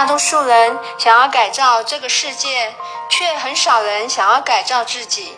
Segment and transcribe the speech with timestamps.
[0.00, 2.74] 大多数人想要改造这个世界
[3.10, 5.36] 却很少人想要改造自己。